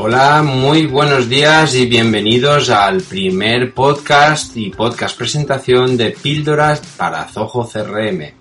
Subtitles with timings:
[0.00, 7.24] Hola, muy buenos días y bienvenidos al primer podcast y podcast presentación de píldoras para
[7.24, 8.32] Zoho CRM.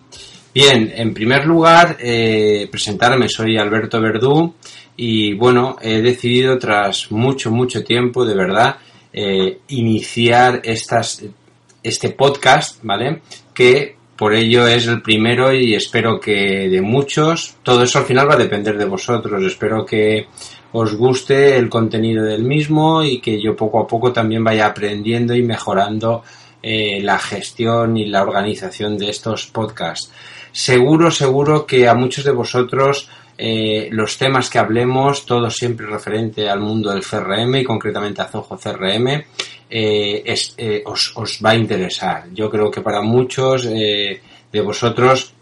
[0.53, 4.53] Bien, en primer lugar, eh, presentarme, soy Alberto Verdú
[4.95, 8.77] y bueno, he decidido tras mucho, mucho tiempo, de verdad,
[9.11, 13.21] eh, iniciar este podcast, ¿vale?
[13.51, 18.27] Que por ello es el primero y espero que de muchos, todo eso al final
[18.27, 20.27] va a depender de vosotros, espero que
[20.71, 25.35] os guste el contenido del mismo y que yo poco a poco también vaya aprendiendo
[25.35, 26.23] y mejorando
[26.63, 30.11] eh, la gestión y la organización de estos podcasts.
[30.51, 36.49] Seguro, seguro que a muchos de vosotros eh, los temas que hablemos, todo siempre referente
[36.49, 39.23] al mundo del CRM y concretamente a Zoho CRM,
[39.69, 42.25] eh, os, os, va a interesar.
[42.33, 44.21] Yo creo que para muchos de
[44.63, 45.33] vosotros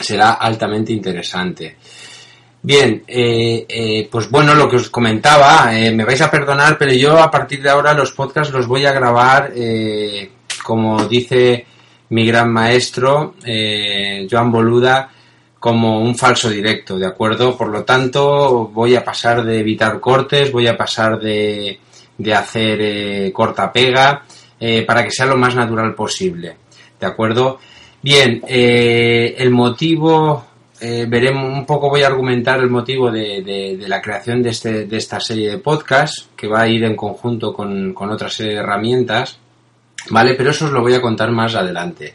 [0.00, 1.76] será altamente interesante.
[2.62, 7.30] Bien, eh, pues bueno, lo que os comentaba, me vais a perdonar, pero yo a
[7.30, 9.52] partir de ahora los podcasts los voy a grabar,
[10.64, 11.66] como dice
[12.08, 15.10] mi gran maestro, Joan Boluda,
[15.66, 17.58] como un falso directo, ¿de acuerdo?
[17.58, 21.80] Por lo tanto, voy a pasar de evitar cortes, voy a pasar de,
[22.16, 24.22] de hacer eh, corta pega,
[24.60, 26.56] eh, para que sea lo más natural posible,
[27.00, 27.58] ¿de acuerdo?
[28.00, 30.46] Bien, eh, el motivo,
[30.80, 34.96] veremos un poco, voy a argumentar el motivo de, de, la creación de, este, de
[34.96, 38.60] esta serie de podcast, que va a ir en conjunto con, con otra serie de
[38.60, 39.40] herramientas,
[40.10, 40.34] ¿vale?
[40.34, 42.14] Pero eso os lo voy a contar más adelante.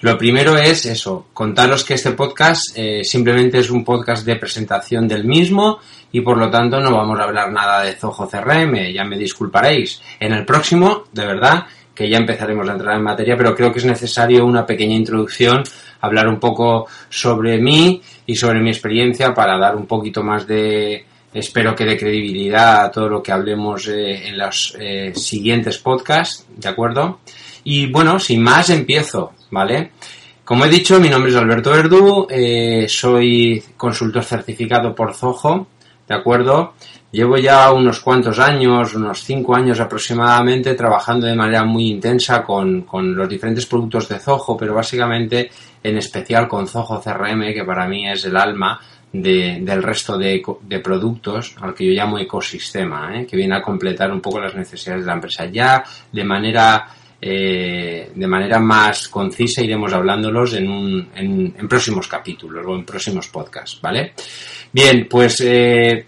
[0.00, 5.06] Lo primero es eso, contaros que este podcast eh, simplemente es un podcast de presentación
[5.06, 5.78] del mismo
[6.10, 10.02] y por lo tanto no vamos a hablar nada de Zoho CRM, ya me disculparéis.
[10.18, 13.78] En el próximo, de verdad, que ya empezaremos a entrar en materia, pero creo que
[13.78, 15.62] es necesario una pequeña introducción,
[16.00, 21.06] hablar un poco sobre mí y sobre mi experiencia para dar un poquito más de,
[21.32, 26.46] espero que de credibilidad a todo lo que hablemos eh, en los eh, siguientes podcasts,
[26.56, 27.20] ¿de acuerdo?
[27.64, 29.92] Y bueno, sin más empiezo, ¿vale?
[30.44, 35.68] Como he dicho, mi nombre es Alberto Verdú, eh, soy consultor certificado por Zoho,
[36.06, 36.74] ¿de acuerdo?
[37.12, 42.86] Llevo ya unos cuantos años, unos cinco años aproximadamente, trabajando de manera muy intensa con,
[42.90, 45.50] los diferentes productos de Zoho, pero básicamente
[45.82, 48.80] en especial con Zoho CRM, que para mí es el alma
[49.12, 50.42] del resto de,
[50.82, 53.26] productos, al que yo llamo ecosistema, ¿eh?
[53.26, 55.46] que viene a completar un poco las necesidades de la empresa.
[55.46, 56.86] Ya de manera
[57.20, 63.28] eh, de manera más concisa iremos hablándolos en, un, en, próximos capítulos o en próximos
[63.28, 64.14] podcasts, ¿vale?
[64.72, 66.04] Bien, pues eh,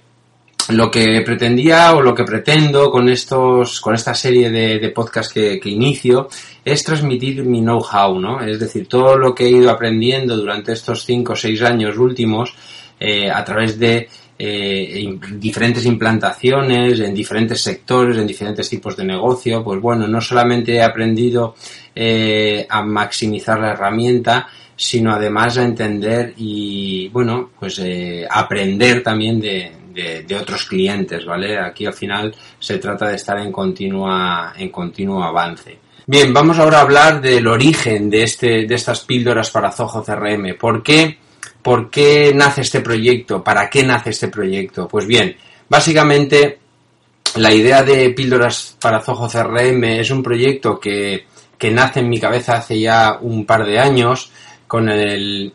[0.70, 5.60] lo que pretendía o lo que pretendo con estos, con esta serie de, podcasts que,
[5.60, 6.28] que, inicio
[6.64, 8.40] es transmitir mi know-how, ¿no?
[8.40, 12.56] Es decir, todo lo que he ido aprendiendo durante estos 5 o 6 años últimos
[12.98, 19.62] eh, a través de eh, diferentes implantaciones, en diferentes sectores, en diferentes tipos de negocio,
[19.62, 21.54] pues bueno, no solamente he aprendido
[21.94, 27.80] eh, a maximizar la herramienta, sino además a entender y, bueno, pues
[28.28, 29.70] aprender también de,
[30.26, 31.58] de, otros clientes, ¿vale?
[31.58, 35.78] Aquí al final se trata de estar en continua, en continuo avance.
[36.06, 40.54] Bien, vamos ahora a hablar del origen de este, de estas píldoras para Zoho CRM.
[40.58, 41.18] ¿Por qué?
[41.64, 43.42] ¿Por qué nace este proyecto?
[43.42, 44.86] ¿Para qué nace este proyecto?
[44.86, 45.34] Pues bien,
[45.66, 46.58] básicamente
[47.36, 51.24] la idea de Píldoras para Zoho CRM es un proyecto que,
[51.72, 54.30] nace en mi cabeza hace ya un par de años
[54.66, 55.54] con el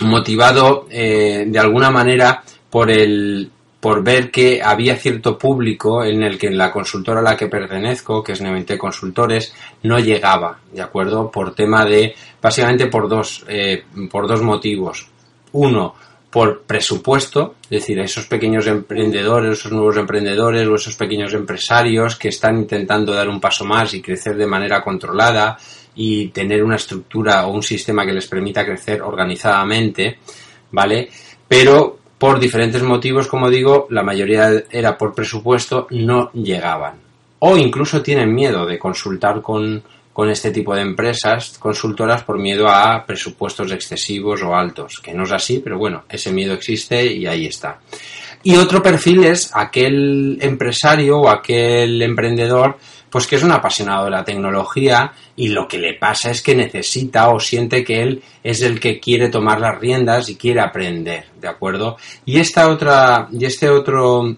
[0.00, 6.36] motivado eh, de alguna manera por el por ver que había cierto público en el
[6.36, 11.30] que la consultora a la que pertenezco, que es Nevente Consultores, no llegaba, ¿de acuerdo?
[11.30, 15.11] Por tema de, básicamente por dos, eh, por dos motivos.
[15.52, 15.94] Uno,
[16.30, 22.28] por presupuesto, es decir, esos pequeños emprendedores, esos nuevos emprendedores o esos pequeños empresarios que
[22.28, 25.58] están intentando dar un paso más y crecer de manera controlada
[25.94, 30.20] y tener una estructura o un sistema que les permita crecer organizadamente,
[30.70, 31.10] ¿vale?
[31.46, 36.94] Pero por diferentes motivos, como digo, la mayoría era por presupuesto, no llegaban.
[37.40, 39.82] O incluso tienen miedo de consultar con,
[40.30, 45.32] este tipo de empresas consultoras por miedo a presupuestos excesivos o altos, que no es
[45.32, 47.80] así, pero bueno, ese miedo existe y ahí está.
[48.42, 52.76] Y otro perfil es aquel empresario o aquel emprendedor
[53.12, 56.56] pues que es un apasionado de la tecnología y lo que le pasa es que
[56.56, 61.26] necesita o siente que él es el que quiere tomar las riendas y quiere aprender,
[61.38, 61.98] ¿de acuerdo?
[62.24, 64.34] Y esta otra, y este otro,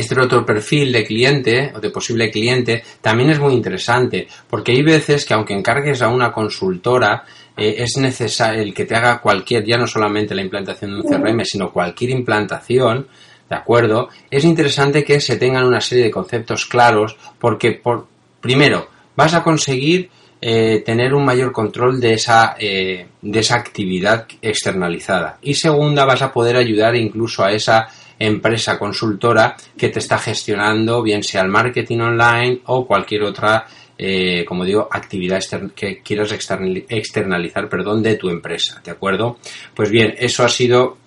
[0.00, 4.82] este otro perfil de cliente o de posible cliente también es muy interesante porque hay
[4.82, 7.24] veces que aunque encargues a una consultora
[7.56, 11.02] eh, es necesario el que te haga cualquier, ya no solamente la implantación de un
[11.02, 13.06] CRM, sino cualquier implantación,
[13.48, 14.08] ¿de acuerdo?
[14.30, 18.06] Es interesante que se tengan una serie de conceptos claros porque, por,
[18.40, 20.10] primero, vas a conseguir
[20.40, 25.38] eh, tener un mayor control de esa, eh, de esa actividad externalizada.
[25.42, 27.88] Y segunda, vas a poder ayudar incluso a esa
[28.20, 33.66] empresa consultora que te está gestionando, bien sea el marketing online o cualquier otra,
[33.98, 35.40] eh, como digo, actividad
[35.74, 39.38] que quieras externalizar, perdón, de tu empresa, ¿de acuerdo?
[39.74, 40.98] Pues bien, eso ha sido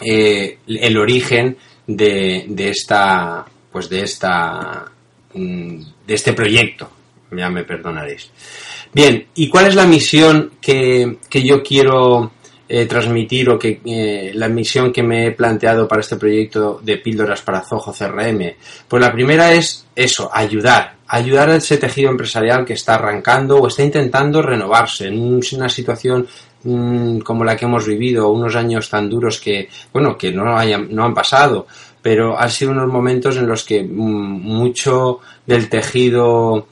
[0.00, 1.56] el origen
[1.86, 4.84] de, de esta, pues de esta,
[5.34, 6.90] mm, de este proyecto,
[7.32, 8.30] ya me perdonaréis.
[8.92, 12.32] Bien, ¿y cuál es la misión que, yo quiero
[12.68, 16.98] eh, transmitir o que eh, la misión que me he planteado para este proyecto de
[16.98, 18.54] píldoras para Zoho CRM?
[18.88, 23.68] Pues la primera es eso, ayudar, ayudar a ese tejido empresarial que está arrancando o
[23.68, 26.26] está intentando renovarse en una situación
[26.64, 30.88] mm, como la que hemos vivido, unos años tan duros que, bueno, que no, hayan,
[30.94, 31.66] no han pasado,
[32.02, 36.66] pero han sido unos momentos en los que mm, mucho del tejido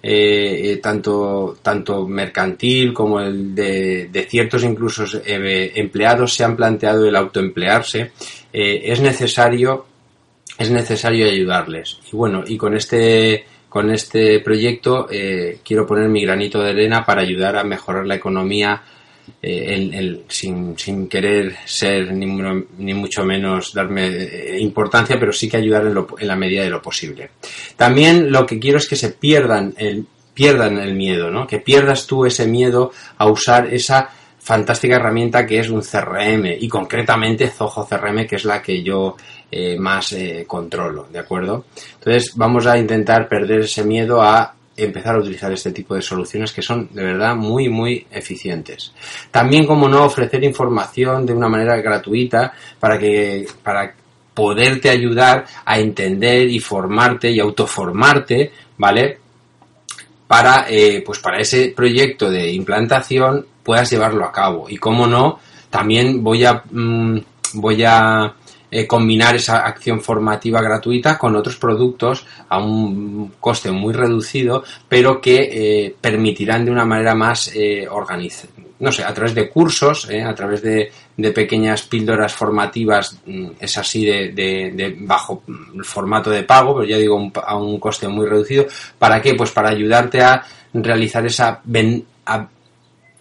[0.00, 7.04] eh, eh, tanto, tanto mercantil como el de, ciertos incluso eh, empleados se han planteado
[7.04, 8.12] el autoemplearse,
[8.52, 9.86] es necesario
[10.56, 11.98] es necesario ayudarles.
[12.12, 15.06] Y bueno, y con este con este proyecto
[15.64, 18.82] quiero poner mi granito de arena para ayudar a mejorar la economía
[19.42, 25.86] eh, sin, sin, querer ser ni, mucho menos darme eh, importancia, pero sí que ayudar
[25.86, 27.30] en, en, la medida de lo posible.
[27.76, 31.46] También lo que quiero es que se pierdan el, pierdan el miedo, ¿no?
[31.46, 36.68] Que pierdas tú ese miedo a usar esa fantástica herramienta que es un CRM y
[36.68, 39.16] concretamente Zoho CRM que es la que yo
[39.50, 40.16] eh, más
[40.46, 41.66] controlo, ¿de acuerdo?
[41.98, 46.52] Entonces vamos a intentar perder ese miedo a empezar a utilizar este tipo de soluciones
[46.52, 48.92] que son de verdad muy muy eficientes.
[49.30, 53.94] También como no ofrecer información de una manera gratuita para que para
[54.34, 59.18] poderte ayudar a entender y formarte y autoformarte, ¿vale?
[60.26, 65.40] Para eh, pues para ese proyecto de implantación puedas llevarlo a cabo y como no
[65.70, 67.18] también voy a mm,
[67.54, 68.34] voy a
[68.70, 75.22] eh, combinar esa acción formativa gratuita con otros productos a un coste muy reducido, pero
[75.22, 78.52] que eh, permitirán de una manera más eh, organizada.
[78.80, 83.78] No sé, a través de cursos, a través de, de, pequeñas píldoras formativas, mm, es
[83.78, 85.42] así de, de, bajo
[85.82, 88.66] formato de pago, pero ya digo, a un coste muy reducido.
[88.98, 89.34] ¿Para qué?
[89.34, 90.44] Pues para ayudarte a
[90.74, 91.60] realizar esa,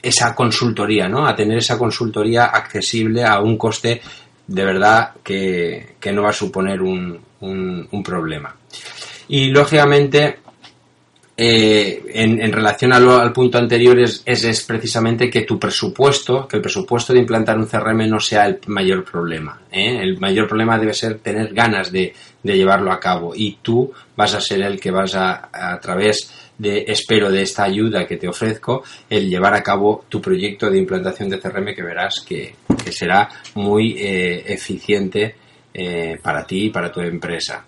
[0.01, 1.25] esa consultoría, ¿no?
[1.25, 4.01] A tener esa consultoría accesible a un coste
[4.47, 8.55] de verdad que, no va a suponer un, un, problema.
[9.27, 10.39] Y lógicamente,
[11.35, 17.13] eh, en, relación al, punto anterior, es, es, precisamente que tu presupuesto, que el presupuesto
[17.13, 19.61] de implantar un CRM no sea el mayor problema.
[19.69, 19.99] ¿eh?
[20.01, 24.33] El mayor problema debe ser tener ganas de, de, llevarlo a cabo y tú vas
[24.33, 28.27] a ser el que vas a, a través de, espero, de esta ayuda que te
[28.27, 32.55] ofrezco, el llevar a cabo tu proyecto de implantación de CRM que verás que,
[32.91, 35.35] será muy eh, eficiente
[35.73, 37.65] eh, para ti y para tu empresa.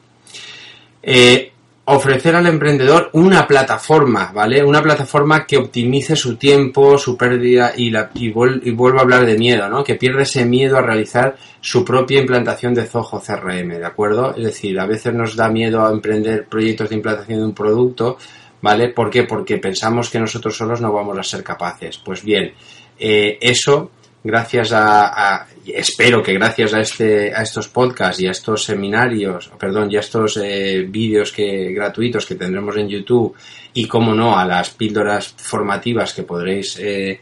[1.04, 1.52] Eh,
[1.92, 4.64] ofrecer al emprendedor una plataforma, ¿vale?
[4.64, 9.38] Una plataforma que optimice su tiempo, su pérdida y, la, y, vuelvo a hablar de
[9.38, 9.84] miedo, ¿no?
[9.84, 14.36] Que pierda ese miedo a realizar su propia implantación de Zoho CRM, ¿de acuerdo?
[14.36, 18.18] Es decir, a veces nos da miedo a emprender proyectos de implantación de un producto,
[18.62, 18.90] ¿vale?
[18.90, 19.24] ¿Por qué?
[19.24, 21.98] Porque pensamos que nosotros solos no vamos a ser capaces.
[21.98, 22.54] Pues bien,
[22.98, 23.92] eh, eso,
[24.24, 29.92] gracias a, espero que gracias a este, a estos podcasts y a estos seminarios, perdón,
[29.92, 33.36] y a estos eh, vídeos que gratuitos que tendremos en YouTube
[33.74, 37.20] y, como no, a las píldoras formativas que podréis eh,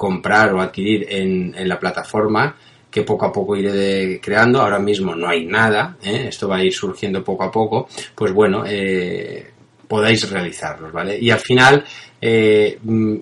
[0.00, 2.56] comprar o adquirir en, la plataforma,
[2.90, 4.62] que poco a poco iré creando.
[4.62, 7.86] Ahora mismo no hay nada, esto va a ir surgiendo poco a poco.
[8.14, 9.49] Pues bueno, eh,
[9.90, 11.18] podáis realizarlos, ¿vale?
[11.18, 11.84] Y al final,
[12.20, 13.16] eh, mm,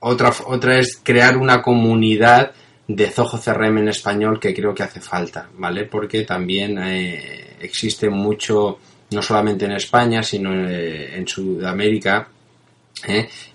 [0.00, 2.52] otra, otra es crear una comunidad
[2.88, 5.84] de Zoho CRM en español que creo que hace falta, ¿vale?
[5.84, 8.78] Porque también eh, existe mucho,
[9.10, 12.28] no solamente en España, sino eh, en, Sudamérica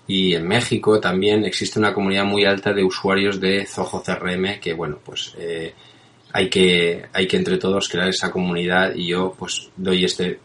[0.06, 4.74] y en México también existe una comunidad muy alta de usuarios de Zoho CRM que,
[4.74, 5.34] bueno, pues
[6.32, 10.38] hay que, hay que entre todos crear esa comunidad y yo pues doy este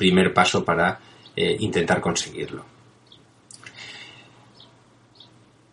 [0.00, 0.98] primer paso para
[1.36, 2.64] eh, intentar conseguirlo.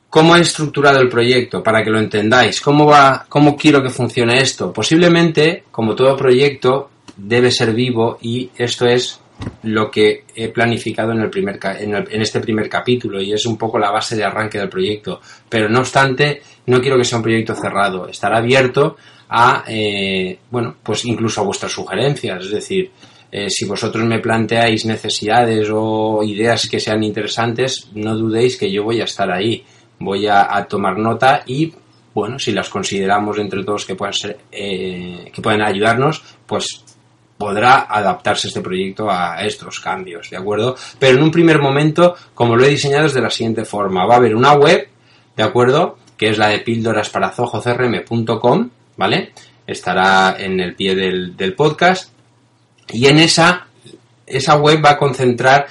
[0.09, 1.63] ¿Cómo he estructurado el proyecto?
[1.63, 2.59] Para que lo entendáis.
[2.59, 4.73] ¿Cómo, va, ¿Cómo quiero que funcione esto?
[4.73, 9.21] Posiblemente, como todo proyecto, debe ser vivo y esto es
[9.63, 13.57] lo que he planificado en, el primer, en, en, este primer capítulo y es un
[13.57, 15.21] poco la base de arranque del proyecto.
[15.47, 18.07] Pero no obstante, no quiero que sea un proyecto cerrado.
[18.09, 18.97] Estará abierto
[19.29, 22.43] a, eh, bueno, pues incluso a vuestras sugerencias.
[22.45, 22.91] Es decir,
[23.31, 28.83] eh, si vosotros me planteáis necesidades o ideas que sean interesantes, no dudéis que yo
[28.83, 29.63] voy a estar ahí.
[29.99, 31.73] Voy a, tomar nota y
[32.13, 36.83] bueno, si las consideramos entre todos que puedan ser, eh, que pueden ayudarnos, pues
[37.37, 40.75] podrá adaptarse este proyecto a estos cambios, ¿de acuerdo?
[40.99, 44.05] Pero en un primer momento, como lo he diseñado, es de la siguiente forma.
[44.05, 44.87] Va a haber una web,
[45.35, 45.97] ¿de acuerdo?
[46.15, 49.33] Que es la de píldorasparazojocrm.com, ¿vale?
[49.65, 52.16] Estará en el pie del, del podcast.
[52.89, 53.67] Y en esa,
[54.25, 55.67] esa web va a concentrar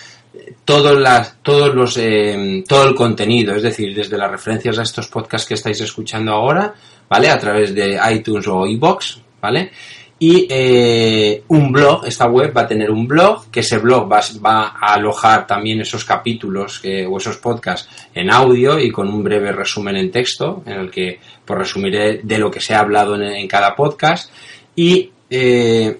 [1.74, 5.80] los, eh, todo el contenido, es decir, desde las referencias a estos podcasts que estáis
[5.80, 6.74] escuchando ahora,
[7.08, 7.30] ¿vale?
[7.30, 9.70] A través de iTunes o iBox, ¿vale?
[10.18, 14.20] Y eh, un blog, esta web va a tener un blog, que ese blog va,
[14.44, 19.22] va a alojar también esos capítulos que, o esos podcasts en audio y con un
[19.22, 23.14] breve resumen en texto, en el que pues, resumiré de lo que se ha hablado
[23.14, 24.32] en, en cada podcast.
[24.74, 25.98] Y eh,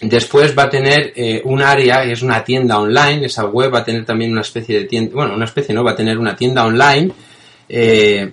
[0.00, 3.84] Después va a tener eh, un área, es una tienda online, esa web va a
[3.84, 6.64] tener también una especie de tienda, bueno, una especie no, va a tener una tienda
[6.64, 7.10] online,
[7.68, 8.30] eh,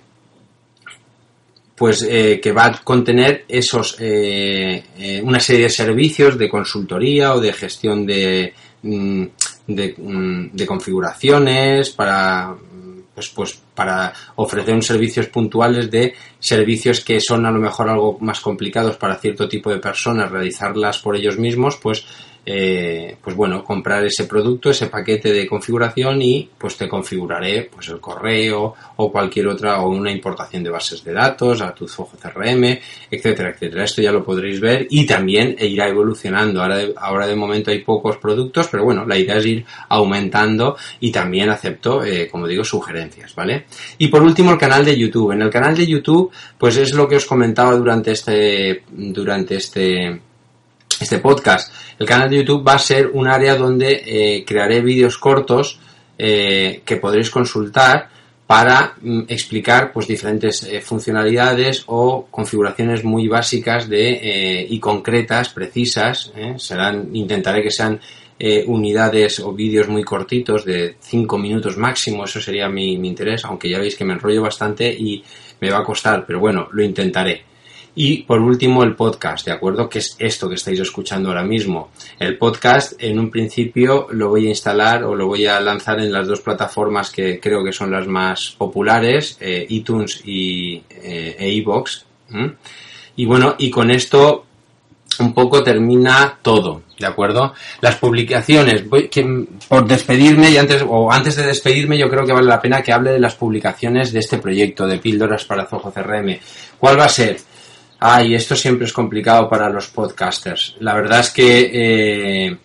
[1.75, 7.51] pues eh, que va a contener esos, una serie de servicios de consultoría o de
[7.51, 8.53] gestión de,
[8.84, 9.25] mm,
[9.67, 12.55] de, mm, de configuraciones para
[13.13, 18.39] pues, pues para ofrecer servicios puntuales de servicios que son a lo mejor algo más
[18.39, 22.05] complicados para cierto tipo de personas realizarlas por ellos mismos, pues
[22.46, 27.90] eh, pues bueno, comprar ese producto, ese paquete de configuración y pues te configuraré pues
[27.90, 32.12] el correo o cualquier otra o una importación de bases de datos a tu Zoho
[32.22, 33.84] CRM, etcétera, etcétera.
[33.86, 36.62] Esto ya lo podréis ver y también irá evolucionando.
[36.62, 40.78] Ahora de, ahora de momento hay pocos productos, pero bueno, la idea es ir aumentando
[41.00, 43.66] y también acepto, eh, como digo, sugerencias, ¿vale?
[43.98, 45.32] Y por último el canal de YouTube.
[45.32, 50.22] En el canal de YouTube, pues es lo que os comentaba durante este, durante este
[51.02, 51.72] este podcast.
[52.00, 55.80] El canal de YouTube va a ser un área donde eh, crearé vídeos cortos
[56.18, 58.10] eh, que podréis consultar
[58.48, 66.32] para mm, explicar pues diferentes eh, funcionalidades o configuraciones muy básicas de y concretas, precisas.
[66.58, 68.00] Serán, intentaré que sean
[68.68, 73.80] unidades o vídeos muy cortitos de 5 minutos máximo, eso sería mi interés, aunque ya
[73.80, 75.24] veis que me enrollo bastante y
[75.62, 77.54] me va a costar, pero bueno, lo intentaré.
[77.96, 79.88] Y por último, el podcast, ¿de acuerdo?
[79.88, 81.92] Que es esto que estáis escuchando ahora mismo.
[82.20, 86.12] El podcast, en un principio, lo voy a instalar o lo voy a lanzar en
[86.12, 91.64] las dos plataformas que creo que son las más populares, eh, iTunes y eh, e.
[93.16, 94.46] Y bueno, y con esto
[95.20, 97.54] un poco termina todo, ¿de acuerdo?
[97.80, 102.34] Las publicaciones, voy, que, por despedirme y antes, o antes de despedirme, yo creo que
[102.34, 105.94] vale la pena que hable de las publicaciones de este proyecto de píldoras para Zoho
[105.94, 106.38] CRM.
[106.78, 107.38] ¿Cuál va a ser?
[108.07, 110.75] Ay, ah, esto siempre es complicado para los podcasters.
[110.81, 112.57] La verdad es que eh,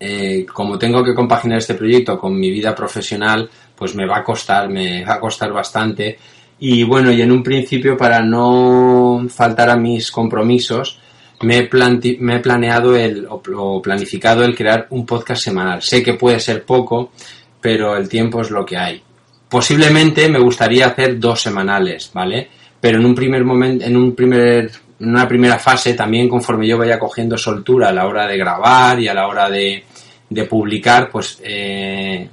[0.00, 4.24] eh, como tengo que compaginar este proyecto con mi vida profesional, pues me va a
[4.24, 6.18] costar, me va a costar bastante.
[6.60, 10.98] Y bueno, y en un principio para no faltar a mis compromisos,
[11.42, 15.82] me he, me he planeado el, o planificado el crear un podcast semanal.
[15.82, 17.12] Sé que puede ser poco,
[17.60, 19.02] pero el tiempo es lo que hay.
[19.50, 22.61] Posiblemente me gustaría hacer dos semanales, ¿vale?
[22.82, 26.76] Pero en un primer momento, en un primer, en una primera fase, también conforme yo
[26.76, 29.84] vaya cogiendo soltura a la hora de grabar y a la hora de,
[30.28, 32.28] de publicar, pues eh,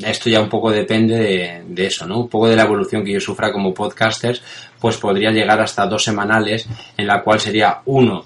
[0.00, 2.20] esto ya un poco depende de, eso, ¿no?
[2.20, 4.40] Un poco de la evolución que yo sufra como podcaster,
[4.78, 8.24] pues podría llegar hasta dos semanales, en la cual sería uno,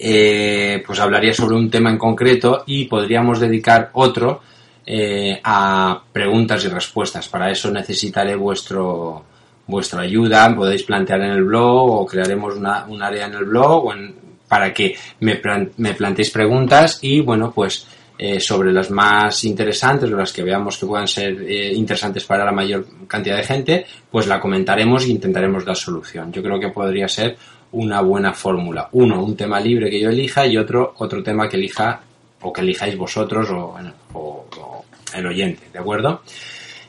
[0.00, 4.40] eh, pues hablaría sobre un tema en concreto y podríamos dedicar otro
[4.86, 7.28] eh, a preguntas y respuestas.
[7.28, 9.33] Para eso necesitaré vuestro
[9.66, 13.86] vuestra ayuda, podéis plantear en el blog o crearemos una, un área en el blog
[13.86, 14.14] o en,
[14.48, 15.40] para que me,
[15.78, 20.78] me planteéis preguntas y bueno, pues eh, sobre las más interesantes o las que veamos
[20.78, 25.08] que puedan ser eh, interesantes para la mayor cantidad de gente, pues la comentaremos e
[25.08, 26.32] intentaremos dar solución.
[26.32, 27.36] Yo creo que podría ser
[27.72, 28.88] una buena fórmula.
[28.92, 32.00] Uno, un tema libre que yo elija y otro, otro tema que elija
[32.42, 33.74] o que elijáis vosotros o,
[34.12, 36.22] o, o el oyente, ¿de acuerdo?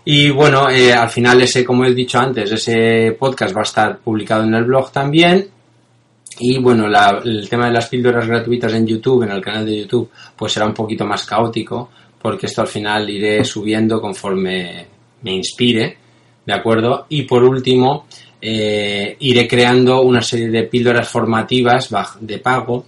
[0.06, 3.98] Y bueno, eh, al final ese, como he dicho antes, ese podcast va a estar
[3.98, 5.50] publicado en el blog también.
[6.40, 9.80] Y bueno, la, el tema de las píldoras gratuitas en YouTube, en el canal de
[9.80, 11.90] YouTube, pues será un poquito más caótico,
[12.22, 14.86] porque esto al final iré subiendo conforme
[15.24, 15.98] me inspire,
[16.46, 17.08] ¿de acuerdo?
[17.10, 18.06] Y por último,
[18.40, 22.86] eh, iré creando una serie de píldoras formativas de pago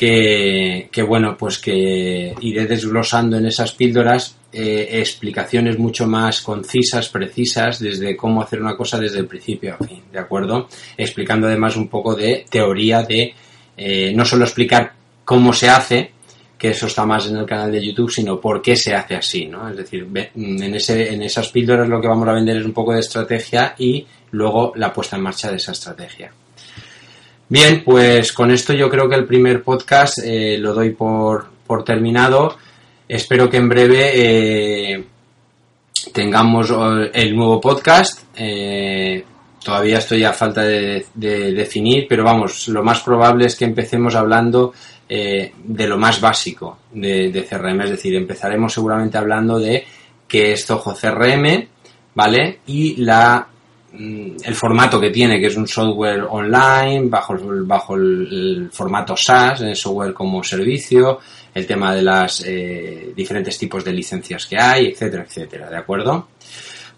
[0.00, 7.78] que, bueno, pues que iré desglosando en esas píldoras eh, explicaciones mucho más concisas, precisas,
[7.78, 10.68] desde cómo hacer una cosa desde el principio a fin, ¿de acuerdo?
[10.96, 13.34] Explicando además un poco de teoría de
[13.76, 16.12] eh, no solo explicar cómo se hace,
[16.56, 19.48] que eso está más en el canal de YouTube, sino por qué se hace así,
[19.48, 19.68] ¿no?
[19.68, 22.94] Es decir, en, ese, en esas píldoras lo que vamos a vender es un poco
[22.94, 26.32] de estrategia y luego la puesta en marcha de esa estrategia.
[27.50, 31.82] Bien, pues con esto yo creo que el primer podcast eh, lo doy por, por,
[31.82, 32.56] terminado.
[33.08, 35.04] Espero que en breve eh,
[36.12, 36.72] tengamos
[37.12, 38.22] el nuevo podcast.
[38.36, 39.24] Eh,
[39.64, 44.72] todavía estoy a falta de, definir, pero vamos, lo más probable es que empecemos hablando
[45.08, 49.84] de lo más básico de, CRM, es decir, empezaremos seguramente hablando de
[50.28, 51.66] qué es Zoho CRM,
[52.14, 52.60] ¿vale?
[52.68, 53.49] Y la
[53.92, 59.76] el formato que tiene, que es un software online, bajo, bajo el, formato SaaS, el
[59.76, 61.18] software como servicio,
[61.52, 66.28] el tema de las eh, diferentes tipos de licencias que hay, etcétera, etcétera, ¿de acuerdo?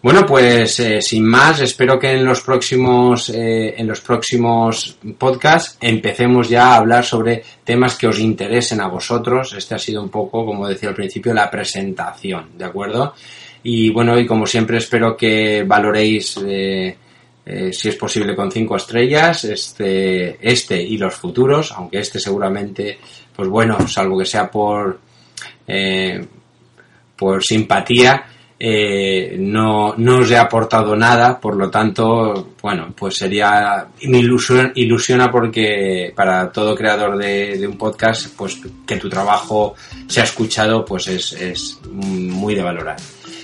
[0.02, 5.78] Bueno, pues eh, sin más, espero que en los próximos eh, en los próximos podcasts
[5.80, 9.54] empecemos ya a hablar sobre temas que os interesen a vosotros.
[9.56, 13.14] Este ha sido un poco, como decía al principio, la presentación, ¿de acuerdo?
[13.64, 16.97] Y bueno, y como siempre espero que valoréis, eh,
[17.45, 22.99] eh, si es posible, con cinco estrellas este, este y los futuros, aunque este seguramente,
[23.35, 24.99] pues bueno, salvo que sea por,
[25.66, 26.25] eh,
[27.16, 28.26] por simpatía,
[29.38, 35.33] no, no os he aportado nada, por lo tanto, bueno, pues sería, me ilusiona, ilusiona
[35.33, 39.75] porque para todo creador de, de, un podcast, pues que tu trabajo
[40.07, 42.99] sea escuchado, pues es, es muy de valorar.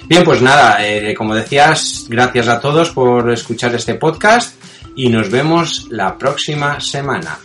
[0.09, 4.55] Bien, pues nada, eh, como decías, gracias a todos por escuchar este podcast
[4.97, 7.39] y nos vemos la próxima semana.